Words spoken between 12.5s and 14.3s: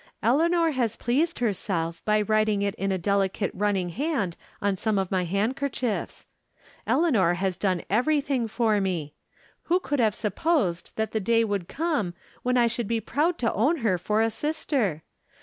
I should be proud to own her for